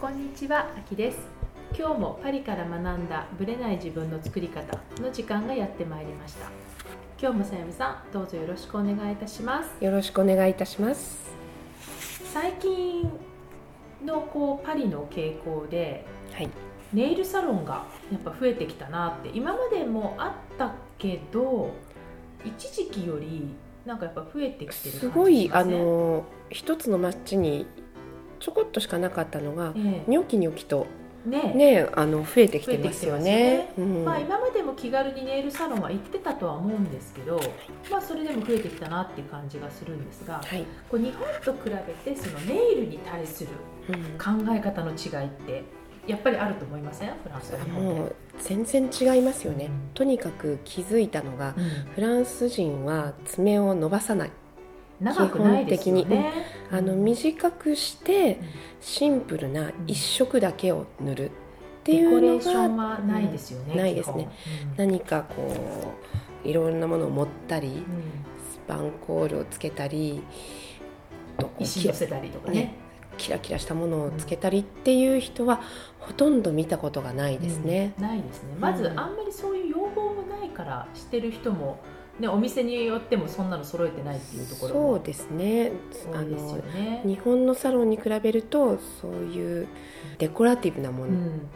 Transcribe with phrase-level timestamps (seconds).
[0.00, 1.18] こんにちは、あきです。
[1.78, 6.46] 今日もパリから学んだブレない自分の作り方の時間がやってまいりました。
[7.20, 9.84] 今日もさやみさんどうぞよろしくお願いいたします。
[9.84, 11.34] よろしくお願いいたします。
[12.32, 13.10] 最近
[14.02, 16.48] のこうパリの傾向ではい。
[16.94, 21.74] ネイルサロンがやっぱ増えてきたなって今までもあったけど
[22.42, 23.54] 一時期より
[23.84, 27.66] なんかやっぱ増えてきてるす感ごいあの一つの街に
[28.40, 30.86] ちょこっとしかなかったのがえニョキニョキと
[31.26, 31.28] え。
[31.28, 33.72] ねねあの増えてきてますよね。
[33.76, 34.04] うん。
[34.06, 37.38] まあ、今までも気軽にネイルサロンは行ってたとは思うんですけど、
[37.90, 41.68] まあ、それでも増えてきたなっていう感じがするんですがはい、こう日本と比
[42.04, 43.50] べてそのネイルに対する
[43.90, 44.44] うん。
[44.46, 45.62] 考え方の違いって
[46.06, 47.10] やっぱりあると思いません？
[47.22, 48.00] フランスと日本で。
[48.00, 49.66] もう全然違いますよね。
[49.66, 49.72] うん。
[49.92, 51.64] とにかく気づいたのがうん。
[51.94, 54.30] フランス人は爪を伸ばさない。
[55.00, 56.32] 長くないですよ基本ね。
[56.70, 58.40] あのうん短くして
[58.80, 61.32] シンプルな一色だけを塗るっ
[61.84, 63.72] ていうのレーションがはないですよね。
[63.72, 64.28] うんないですね
[64.74, 64.88] 基本。
[64.88, 65.54] 何かこ
[66.44, 67.82] ういろんなものを持ったりうんうん
[68.52, 70.22] スパンコールをつけたり
[71.58, 72.74] 石寄せたりとかねね。
[73.18, 75.60] キラキラしたものをつけたりっていう人は
[75.98, 77.92] ほとんど見たことがないですね。
[77.98, 78.54] うんないですね。
[78.58, 81.80] まず、うんあんまりそういう要望もないからしてる人も、
[82.18, 85.72] ね、お店によってもそんなの揃えてないっていうところそうもですね。
[86.12, 87.02] あ多いですよのね。
[87.06, 89.68] 日本のサロンに比べるとそういう
[90.18, 91.48] デコラティブなもの、うん。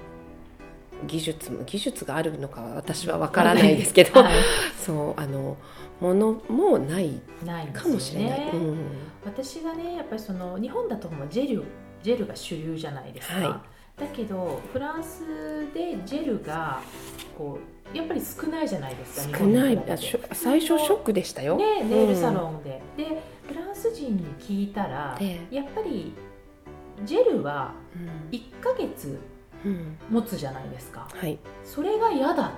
[1.06, 4.32] 技術も技術があるのかは私はわからないですけど、はい。
[4.80, 5.56] そうあの
[6.00, 7.20] ものもない
[7.72, 8.40] かよもしれない。
[8.40, 8.78] ねうん。
[9.24, 11.64] 私がねやっぱりその日本だとジェル
[12.02, 13.62] ジェルが主流じゃないですか、は
[13.96, 15.20] だけどフランス
[15.72, 16.80] でジェルが
[17.36, 17.58] こ
[17.92, 19.78] うやっぱり少ないじゃないですか少ない
[20.32, 21.56] 最初ショックでしたよ。
[21.56, 26.12] ねネイルサロンで、でフランス人に聞いたら、でやっぱり
[27.04, 28.30] ジェルはうん。
[28.30, 29.18] 1ヶ月
[29.64, 29.96] うん。
[30.10, 31.08] 持つじゃないですか。
[31.12, 31.38] はい。
[31.64, 32.54] それが嫌だって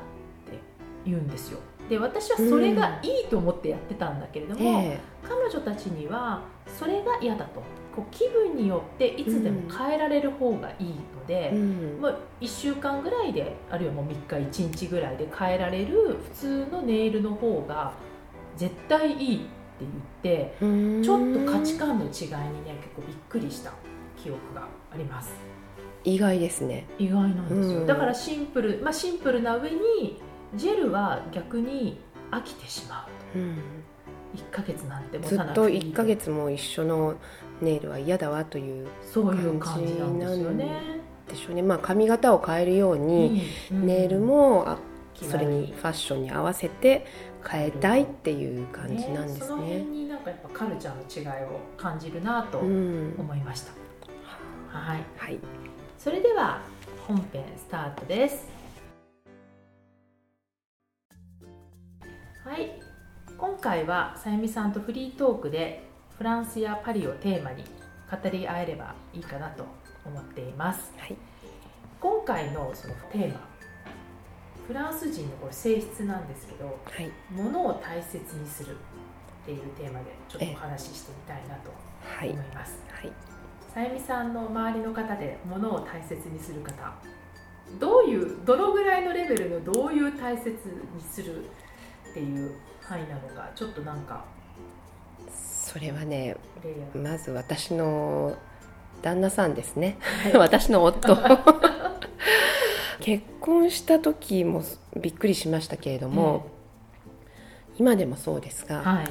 [1.05, 1.59] 言うんですよ
[1.89, 7.63] で私はそれがいいと思ってやってたんだけれども、え彼女たちにはそれが嫌だと。
[7.97, 11.99] こう気分によっていつでも変えられる方がいいので、えうん。
[11.99, 17.95] まあ、1週間ぐらいであるいはもう3日1日ぐらいで変えられる普通のネイルの方が
[18.55, 19.47] 絶対いいって
[19.81, 19.93] 言っ
[20.23, 21.03] てうん。
[21.03, 23.73] ちょっと価値観の違いにね結構びっくりした
[24.23, 25.33] 記憶があります。
[26.05, 26.87] 意外ですね。
[26.99, 27.87] 意外なんですよ、うん。
[27.87, 30.23] だからシンプルまあシンプルな上に
[30.55, 31.99] ジェルは逆に
[32.31, 33.57] 飽きてしまううん。
[34.35, 37.15] と1ヶ月なんて持ずっとたなくていい1ヶ月も一緒の
[37.61, 41.01] ネイルは嫌だわというそういう感じなんですよね。
[41.29, 44.79] でしょうね、まあ、髪型を変えるように、うんネイルも
[45.15, 47.07] それにファッションに合わせて
[47.49, 49.85] 変えたいっていう感じなんですその辺ね。
[49.85, 53.15] になんかやっぱカルチャーの違いを感じるなとうん。
[53.19, 53.73] 思いました。
[54.69, 55.39] はい、はい、
[55.99, 56.61] それでは
[57.07, 58.56] 本編スタートです。
[62.47, 62.71] はい、
[63.37, 65.83] 今回はさゆみさんとフリートークで
[66.17, 67.65] フランスやパリをテーマに
[68.09, 69.67] 語り合えればいいかなと
[70.05, 70.93] 思っています。
[70.97, 71.17] はい。
[72.01, 73.41] 今回のそのテーマ
[74.69, 77.11] フランス人のこれ性質なんですけどはい。
[77.33, 81.73] 物を大切にするっていうテーマでちょっとお話ししてみたいなと
[82.05, 82.81] はい思います。
[82.93, 83.13] はい。
[83.75, 86.95] さゆみさんの周りの方で物を大切にする方
[87.81, 90.57] どういうどのぐらいのレベルのどういう大切に
[91.03, 91.45] する
[92.17, 92.51] っていう
[92.81, 94.25] 範囲なのかちょっとなんか
[95.31, 96.35] それはね
[96.95, 98.35] まず私の
[99.03, 99.99] 旦那さんですね。
[100.23, 100.33] はい。
[100.39, 101.17] 私の夫。
[103.01, 104.63] 結婚した時も
[104.97, 106.47] びっくりしましたけれども、
[107.79, 109.07] 今でもそうですが、はい。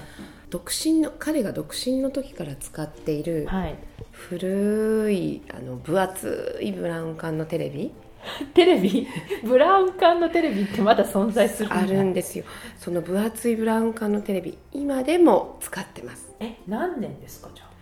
[0.49, 3.75] 独身の彼が独身の時から使っているはい。
[4.11, 7.93] 古いあの分厚いブラウン管のテレビ
[8.53, 9.07] テレビ？
[9.43, 12.45] ブラウン管のテレビってまだ存在するあるんですよ。
[12.77, 16.33] その分厚いブラウン管のテレビ今でも使ってます。
[16.39, 17.75] え何年ですかじゃあ？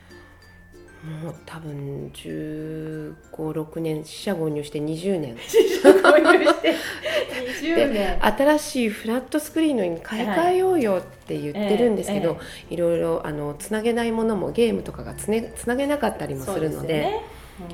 [1.24, 4.06] もう多分1 5 6年。
[4.06, 5.36] 四捨五入して20年。
[5.36, 6.74] 購入して
[7.62, 8.26] 20年。
[8.26, 12.38] 新しいフラットスクリーンのに買い替えようよって言ってるんですけど、
[12.70, 17.20] えいろいろあのつなげないものもゲームとかがつ,、ね、つなげなかったりもするので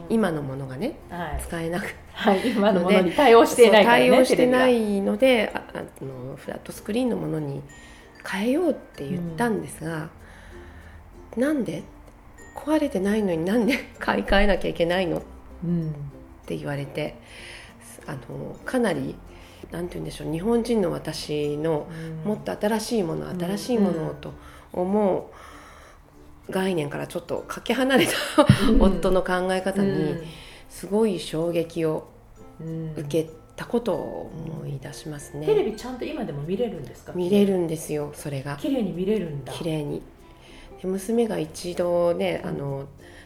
[0.09, 1.95] 今のものがねはい、使えなく。
[2.13, 7.61] はい、今のものに対応していない対応してないのでああのフラットスクリーンのものに
[8.29, 10.09] 変えようって言ったんですが、
[11.37, 11.83] なんで？
[12.55, 15.21] 壊れてないのになんで 買い替えなきゃいけないの？
[15.63, 15.93] うん
[16.45, 17.15] て言われて
[18.07, 19.15] あのかなり
[19.71, 21.87] なんて言うんでしょう日本人の私の
[22.25, 24.33] もっと新しいもの、うん新しいものをと
[24.73, 25.23] 思う
[26.49, 28.11] 概念からちょっとかけ離れた、
[28.69, 28.81] うん。
[28.81, 30.23] 夫の考え方に、うん。
[30.69, 32.07] すごい衝撃を
[32.59, 32.93] うん。
[32.97, 34.31] 受けたことを
[34.61, 37.11] 思い出しますね、テレビちゃんと今でも見れるんですか？
[37.13, 38.55] 見れるんですよそれが。
[38.55, 39.51] 綺麗に見れるんだ。
[39.51, 40.01] 綺麗に。
[40.81, 42.85] で娘が一度ね、あの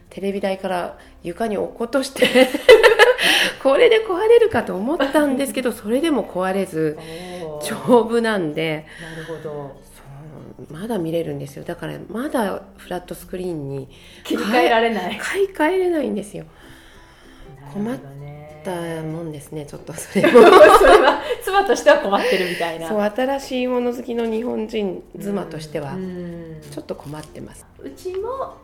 [0.09, 2.27] テレビ台から床に落っことして
[3.61, 6.97] これで壊れるかと思ったんですけどそれでも壊れず
[7.63, 9.75] 丈夫なんでなるほど
[10.71, 11.63] まだ見れるんですよ。
[11.63, 13.89] だからまだフラットスクリーンに
[14.23, 15.17] 切り替えられない。
[15.17, 16.45] 買い替えれないんですよ。
[17.73, 18.61] 困っなるほどね。
[18.63, 19.65] だもんですね。
[19.65, 20.31] ちょっとそれも。
[20.79, 22.87] それは妻としては困ってるみたいな。
[22.87, 26.61] そう新しいもの好きの日本人妻としてはうん。
[26.69, 27.65] ちょっと困ってます。
[27.79, 28.55] うちも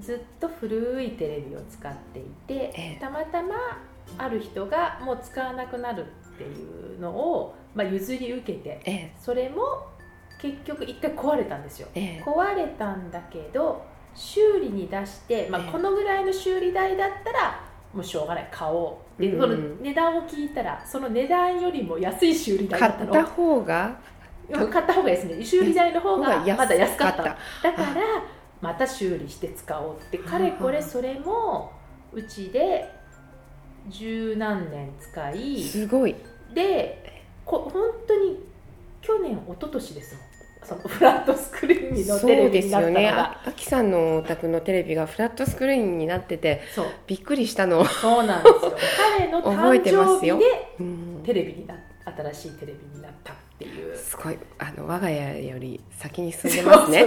[0.00, 2.98] ずっと古いテレビを使っていて、ええ。
[3.00, 3.54] たまたま
[4.18, 6.04] ある人がもう使わなくなるっ
[6.36, 9.12] ていうのを、まあ、譲り受けてええ。
[9.20, 9.86] それも
[10.42, 11.86] 結局一回壊れたんですよ。
[11.94, 12.22] ええ。
[12.26, 15.70] 壊れたんだけど修理に出して、まあえ、え。
[15.70, 23.12] このぐらいの修理代だったらもうしょうがない買おうで、うんその値段を聞いたらその値段よりも安い修理代だっの。
[23.12, 23.96] 買ったた方が
[24.48, 25.44] うん買った方がいいですね。
[25.44, 27.36] 修理代の方がまだ安かっただか
[27.70, 27.94] ら
[28.60, 30.18] また修理して使おうって。
[30.18, 31.70] かれこれそれも
[32.12, 32.90] うちで
[33.88, 36.16] 十何年使いすごい。
[36.52, 38.51] でこ本当に
[39.02, 40.32] 去年一昨年ですもん
[40.64, 43.10] そのフラットスクリーンのテレビになったのそうですよね。
[43.10, 46.86] がああきさんのお宅のテレビがフラットスクリーンになっててそう。
[47.08, 48.76] びっくりしたの、そうなんですよ。
[49.18, 50.38] 彼の覚え誕てますよ。
[50.38, 51.22] 生日でうん。
[51.24, 53.96] テレビにな新しいテレビになったっていう。
[53.96, 54.38] すごい。
[54.58, 57.06] あの我が家より先に進んでますね。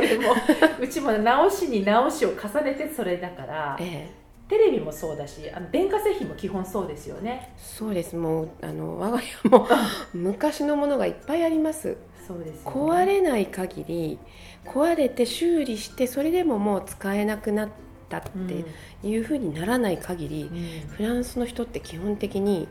[0.81, 7.53] うちも直しに直しを重ねてそれだからええテレビもそうだしあの電化製品も基本そうですよね。
[7.57, 8.15] そうです。
[8.15, 9.68] もうあの我が家も
[10.13, 11.97] 昔のものがいっぱいあります。
[12.27, 12.77] そうですよね。
[12.81, 14.19] 壊れない限り
[14.65, 17.69] 壊れて修理してそれでももう使えなくなっ
[18.09, 18.47] たっうん。
[18.47, 18.65] て
[19.03, 20.88] いうふうにならない限り、うん。
[20.89, 22.68] フランスの人って基本的に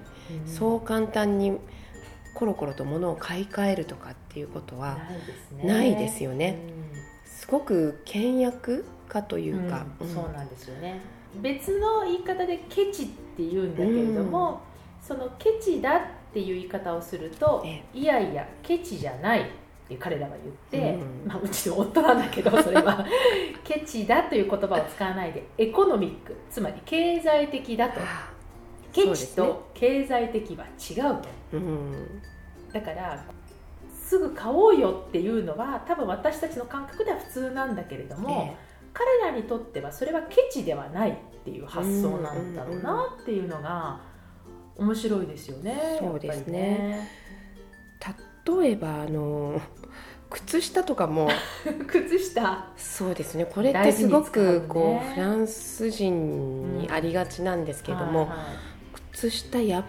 [0.47, 0.53] うん。
[0.53, 1.59] そう簡単に
[2.35, 4.99] コロコロと物を買い替えるとかっていうことは
[5.63, 6.59] ないですよね。
[7.25, 10.07] すごく倹約家というか、うん。
[10.07, 10.15] うん。
[10.15, 11.01] そうなんですよね
[11.41, 14.61] 別の言い方でケチって言うんだけれども、
[15.03, 16.01] そのケチだっ
[16.33, 19.45] ていう言い方をするとえいやいやケチじゃないっ
[19.89, 21.29] て彼らが言って、うん。
[21.29, 23.05] まあ、うちの夫なんだけど それは。
[23.63, 28.01] ケチだという言葉を使わないでエコノミックつまり経済的だと。
[28.01, 28.33] あ
[28.93, 32.23] ケチと経済的は違うとうん。
[32.73, 33.25] だから
[33.93, 41.15] すぐ買おうよっていうのは多分私たちの感覚では普通なんだけれども、え彼らにとってはそれはケチではないっ
[41.45, 44.01] ていう発想なんだろうなっていうのが
[44.77, 45.99] 面白いですよね。
[46.01, 47.09] そうですやっね。
[48.47, 49.61] 例えばあの
[50.31, 51.29] 靴下とかも。
[51.87, 52.69] 靴下。
[52.77, 53.47] そうですね。
[53.47, 58.74] これってすごくこうフランス人にありがちなんですけども、はいはい
[59.31, 59.83] 靴下破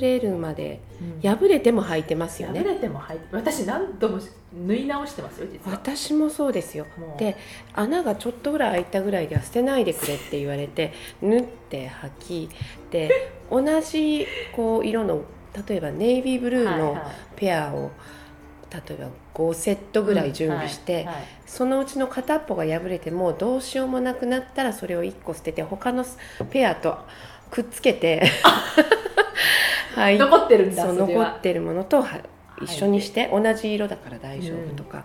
[0.00, 0.80] れるまで
[1.22, 1.30] うん。
[1.36, 4.20] 破れても履いてますよ破ねれても入って私何度も
[4.66, 5.76] 縫い直してますよ実は。
[5.76, 6.86] 私もそうですよ。
[7.18, 7.36] で
[7.74, 12.10] 穴がちょっとぐらい開いたぐらいでは捨てないでくれって言われて縫って履
[12.48, 12.50] き
[12.90, 15.22] で同じこう色の
[15.68, 17.04] 例えばネイビーブルーのはいはい。
[17.36, 17.90] ペアを
[18.70, 21.14] 例えば5セットぐらい準備して、はいはい。
[21.46, 26.04] そのうちの片っぽが破れてもうどうしようもなくなったらそれを1個捨てて他の
[26.50, 26.98] ペアと
[27.52, 28.26] くっつけて。
[29.94, 30.18] はい。
[30.18, 32.20] 残ってるんだそう残ってるものとは
[32.62, 35.04] 一緒にしては同じ色だから大丈夫とか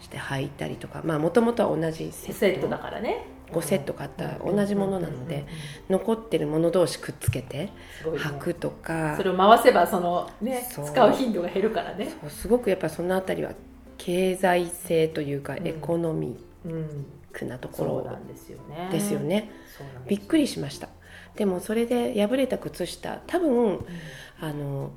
[0.00, 1.02] して履いたりとか。
[1.04, 3.26] まあもともとは同じセットだからね。
[3.52, 5.46] 5セット買った同じものなので
[5.90, 7.70] 残ってるもの同士くっつけて
[8.04, 9.16] 履くとか。
[9.16, 12.08] それを回せばそのね使う頻度が減るからね。
[12.20, 13.50] そうすごくやっぱそのあたりは
[13.98, 15.66] 経済性というかうん。
[15.66, 16.76] エコノミうん、ッ
[17.34, 18.88] クなところですよね。
[18.92, 19.20] ですよ。
[19.20, 19.50] ね。
[20.08, 20.88] びっくりしました。
[21.36, 23.84] でもそれで破れた靴下多分
[24.40, 24.90] あの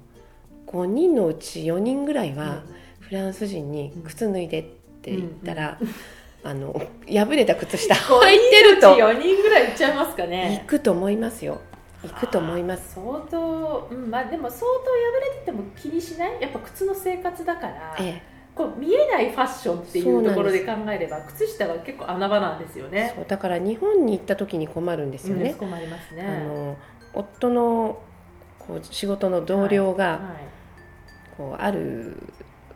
[0.67, 2.63] 5人のうち4人ぐらいは
[2.99, 4.63] フランス人に靴脱いでっ
[5.01, 5.79] て言ったら、
[6.43, 6.73] あの
[7.07, 8.95] 破れた靴下5履いてると。
[8.95, 10.63] 4人ぐらいいっちゃいますか行ね。
[10.67, 11.61] くと思いますよ。
[12.03, 12.93] 行くと思います。
[12.95, 14.79] 相当、うんまあ、でも相当破
[15.35, 16.41] れてても気にしない？
[16.41, 18.21] やっぱ靴の生活だから、え
[18.57, 23.13] こう見えないファッションっていそうところで考えれば靴下は結構穴場なんですよえね。
[23.15, 26.25] そうだから日本に行った時に困るんですよね、うん困りますね。
[26.25, 26.77] あの
[27.13, 28.01] 夫の
[28.59, 30.19] こう仕事の同僚が、はい
[31.37, 32.17] こうある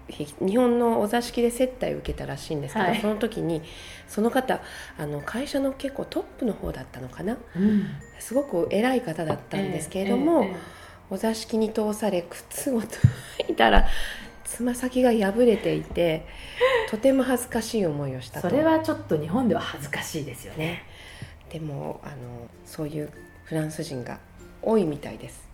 [0.07, 2.99] 日日本のお座敷で接待を受けたらしいんですけど、はい。
[3.01, 3.63] その時に
[4.07, 4.61] その方
[4.99, 7.37] あの会社の結構トップの方だったのかな？
[7.55, 7.85] うん。
[8.19, 10.55] すごく偉い方だったんですけれども、えええ
[11.13, 12.87] お座敷に通され靴を履
[13.51, 13.85] いたら
[14.51, 16.25] つま先が破れていて
[16.89, 18.47] とても恥ずかしい思いをしたと。
[18.47, 20.65] えそれはちょっと日本では恥ずかしいですよね。
[20.65, 20.83] ね
[21.49, 22.15] でもあの
[22.65, 23.09] そういう
[23.45, 24.19] フランス人が
[24.61, 25.49] 多いみたいです。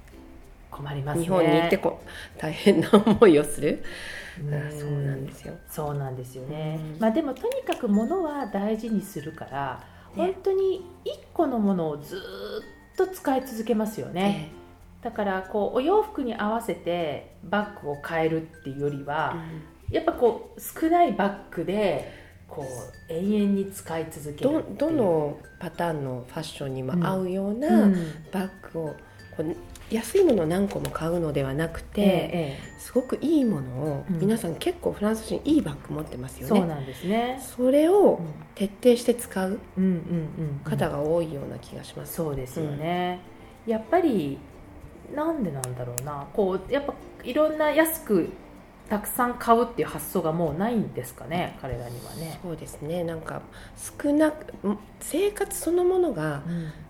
[0.71, 1.23] 困りますね。
[1.23, 3.83] 日本に行ってこう大変な思いをする、
[4.41, 4.79] うん。
[4.79, 5.53] そうなんですよ。
[5.69, 6.99] そうなんですよね、うん。
[6.99, 9.83] まあでもとにかく物は大事にするから、
[10.15, 12.21] ね本当に1個のものをずーっ
[12.97, 14.49] と使い続けますよね、
[15.07, 19.37] だからこうお洋服に合わせてバッグを変えるっていうよりえは
[19.89, 19.95] う、ん。
[19.95, 22.11] やっぱこう少ないバッグで
[22.45, 22.65] こ
[23.09, 27.95] う永遠に使い続けるどのパターンのファッションにも合うようなうん。
[28.33, 28.95] バッグを
[29.37, 29.55] こう
[29.89, 34.19] 安いものを何個も買うのではなくて、えええすごくいいものを、うん。
[34.19, 36.57] 皆さん結構フランス人いいバッグ持ってますよね。
[36.57, 38.25] えそうなんですね、それをうん。
[38.55, 43.21] 徹底して使ううんうんうん方が多いような気がします、そうですよね、
[43.65, 44.37] やっぱり
[45.15, 46.27] なんでなんだろうな。
[46.33, 48.29] こうやっぱいろんな安く
[48.89, 53.03] たくさん買うっていう発想がもうないんですかね彼らにはね、そうですね。
[53.03, 53.41] なんか
[54.01, 54.53] 少なく
[54.99, 56.41] 生活そのものが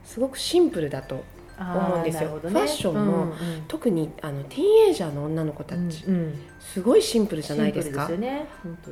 [0.05, 1.23] すごくシンプルだと
[1.59, 2.21] 思うんですよ。
[2.21, 3.35] あーなるほどファッションもうんうん。
[3.67, 6.39] 特にあのティーンエイジャーの女の子たち、うんうん。
[6.59, 8.07] すごいシンプルじゃないですか。
[8.09, 8.45] ね。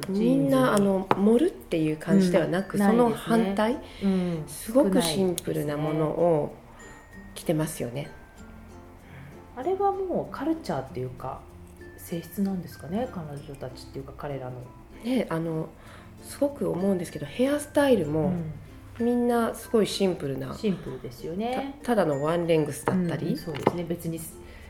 [0.09, 2.79] みんなあ、の盛るっていう感じではなく、うん。
[2.79, 3.45] そのないですね。
[3.45, 4.43] 反対うん。
[4.47, 6.55] すごくシンプルなものを
[7.35, 8.09] 着てますよね
[9.55, 11.39] あれはもうカルチャーっていうか
[11.97, 14.53] 性質なんですかね彼女たちっていうか彼らの、
[15.03, 15.69] ねあの
[16.23, 18.33] すごく思うんですけどヘアスタイルも
[18.99, 21.77] みんなすごいシンプルな、シンプルですよね。
[21.83, 23.83] たただのワンレングスだったり、うんそうですね。
[23.83, 24.19] 別に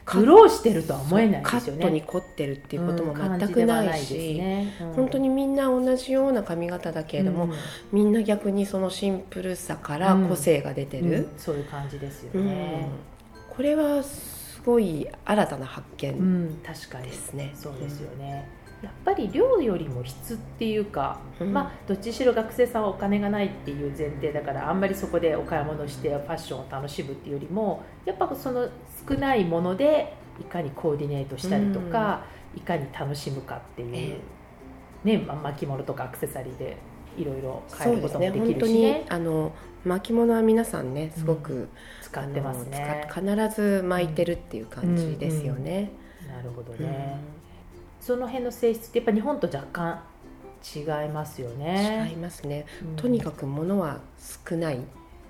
[0.03, 1.85] 苦労してるとは思えないカですよね。
[1.85, 4.73] ットに凝ってるっていうこともうん全くないし、ですね。
[4.81, 4.93] うん。
[4.93, 7.53] 本当にみんな同じような髪型だけれども、うん。
[7.91, 12.45] みんな逆にそのシンプルさから個性が出てる、うんそういう感じですようん。
[12.45, 12.87] ね、
[13.55, 14.03] これは
[14.65, 17.51] すごい新たな発う見ですね。
[17.53, 18.49] そうですよね、
[18.81, 21.53] やっぱり量よりも質っていうか、うん。
[21.53, 28.67] まあどっちにしろ学生さんはお金がないっていう前提だからあんまりそこでお買い物してファッションを楽しむっていうよりもやっぱその
[29.07, 34.19] 少ないものでいかにコーディネートしたりとか、いかに楽しむかっていう、
[35.03, 36.77] ねまあ、巻物とかアクセサリーで
[37.17, 39.53] いろいろ変えることもでき本当にるしねあの
[39.85, 41.69] 巻物は皆さんねすごく、
[42.01, 43.07] 使ってますね。
[43.13, 43.23] 必
[43.55, 45.91] ず巻いてるっていう感じですよね。
[46.27, 47.17] なるほどうんね、
[48.01, 50.01] その辺の性質ってやっぱ日本と若干
[50.75, 52.07] 違いますよね。
[52.09, 52.65] 違いますね。
[52.83, 52.95] うん。
[52.95, 53.99] とにかく物は
[54.47, 54.79] 少ない。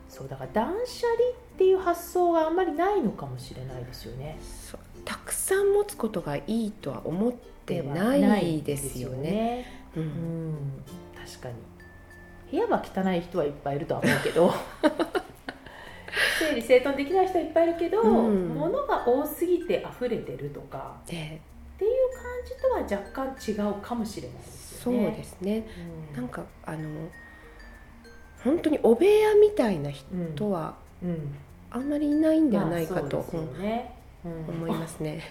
[0.07, 4.37] そうだから断捨離っていう発想があんまりないのかもしれないですよね。
[5.03, 7.33] たくさん持つことがいいとは思っ
[7.65, 9.65] てないですよね。
[9.95, 10.51] ううん。
[10.51, 10.55] ん、
[11.15, 11.55] 確かに
[12.55, 14.53] 部屋は汚い人はいっぱいいるとは思うけど。
[16.39, 18.49] 整理整頓できない人はいっぱいいるけど、うん。
[18.49, 20.95] 物が多すぎて溢れてるとか。
[21.05, 21.13] で
[21.75, 24.93] っていう感じとは若干違うかもしれないですそう。
[24.93, 25.67] ですね。
[26.13, 26.15] うん。
[26.15, 26.89] なんかあの
[28.43, 31.35] 本当にお部屋みたいな人はうん。
[31.71, 33.95] あんまりいないんではないかと、まあね。
[34.23, 35.21] 思いますね。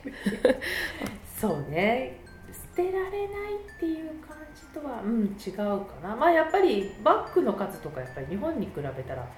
[1.40, 2.20] そうね。
[2.23, 2.23] 捨
[2.74, 6.16] てられないっていう感じとは、うん、違うかな。
[6.16, 9.28] まあやっぱりバッグの数とかやっぱり日本に比べたら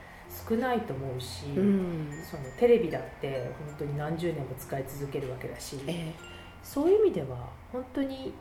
[0.49, 2.09] 少ないと思うし、うん。
[2.29, 6.13] そのテレビだって本当に何十年も使い続けるわけだしえ
[6.63, 8.35] そういう意味では本当に、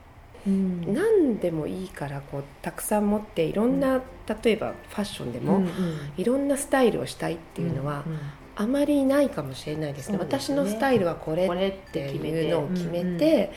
[0.48, 0.86] うん。
[0.88, 4.02] え何でもいいからこうたくさん持っていろんな、
[4.44, 5.70] 例えばファッションでも、うんうん。
[6.18, 8.20] いろんなスタイルをしたいっていうのは、んん。
[8.58, 10.18] あまりないかもしれないですね。
[10.18, 10.24] ね。
[10.24, 13.50] 私のスタイルはこれっていうのを決めて、うんうん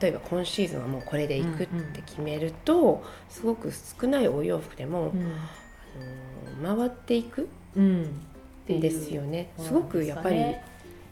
[0.00, 5.12] 例えば今シーズンはもうこれでいくって決めると、すごく少ないお洋服でも、
[6.60, 8.02] あの回っていくうん。
[8.70, 9.50] んですよね。
[9.58, 9.62] う。
[9.62, 10.54] んすごくやっぱりうん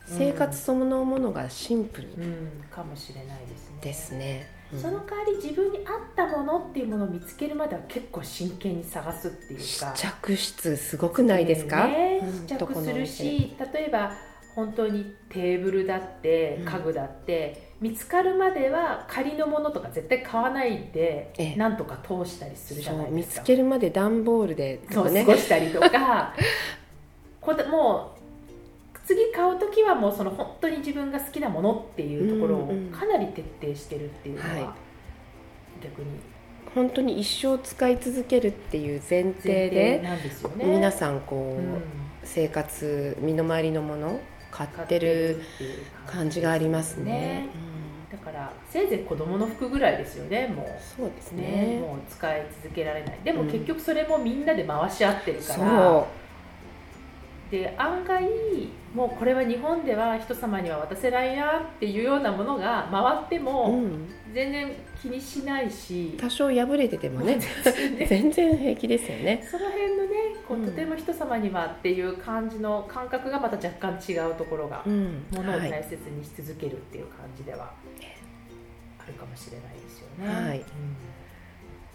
[0.09, 2.65] 生活そのものがシンプルうん。
[2.71, 3.77] かもしれないですね。
[3.81, 4.47] ですね。
[4.73, 4.81] うん。
[4.81, 9.93] その代わり自分に合ったものっていうものを見つけるまでは結構真剣に探すっていう試か。
[9.97, 14.13] 着室すごくないですか、ねうん試着するし例えば
[14.57, 16.65] 本当にテーブルだってうん。
[16.65, 21.57] 家具だって、見つかるまでは仮のものとか絶対買わないで、ええ。
[21.57, 23.43] なんとか通したりするじゃそないですか。
[23.43, 26.35] う見つけるまで段ボールでとそう過ごしたりとか
[27.43, 28.15] こだも
[28.95, 34.65] う次買う時はもうその本当に自分が好きなものっていうところをうんうんかなり徹底してるっていうのは、はい。
[35.85, 36.07] 逆に。
[36.75, 40.19] 本当に一生使い続けるっていう前提でね。
[40.65, 41.83] 皆さんこう、うん。
[42.25, 44.19] 生活身の回りのもの
[44.51, 45.43] 買ってる
[46.07, 47.49] 感じがありますね。
[48.11, 50.67] だからせいぜい子供の服ぐらいですよねもう。
[50.67, 51.43] んそうですうね。
[51.43, 51.81] ね。
[51.81, 53.19] もう使い続けられない。
[53.25, 53.51] でもうん。
[53.51, 56.07] 結局それもみんなで回し合ってるから、そ
[57.51, 58.25] で案外
[58.95, 67.39] もうこれは日本では人様には渡せないなっていうようなものが回ってう、もうん、全然気にしないし、多少破れててもね。
[68.09, 69.47] 全然平気ですよね。
[69.49, 70.11] その辺のね
[70.49, 77.71] こうとても人様にはっていう感じの感覚がまた若干違うところが、うん、ものを大切にし続けるっていう感じでは
[78.99, 80.49] あるかもしれないですよね。
[80.49, 80.65] はい、うん、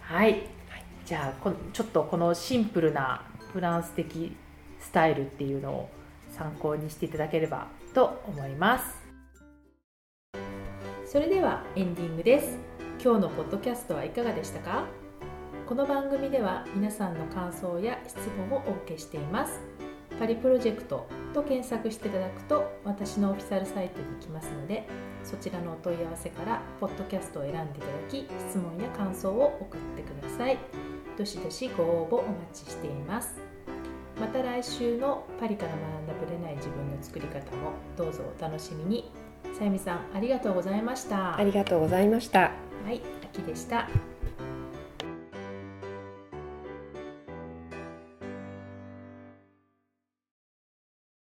[0.00, 0.42] はい、
[1.04, 4.36] じゃあこちょっとこのシンプルなフランス的
[4.82, 5.88] スタイルっていうのを
[6.36, 9.02] 参考にしていただければと思います。
[11.06, 12.58] それではエンディングです。
[13.02, 14.84] 今日のポッドキャストはいかがでしたか？
[15.66, 19.60] この番組では皆さんの感想や質問をお受けしています。
[20.18, 24.86] パリプロジェクトと検索していただくと私のオフィシャルサイトに行きますので
[25.24, 30.58] そちらのお問い合わせからポッドキャストを選んでいただき質問や感想を送ってください。
[31.18, 33.41] どしどしご応募お待ちしています。
[34.22, 39.10] また来週のパリから学んだぶれない自分の作り方もどうぞお楽しみに。
[39.58, 41.36] さゆみさんありがとうございました。
[41.36, 42.52] ありがとうございました。
[42.84, 43.88] はい、秋でした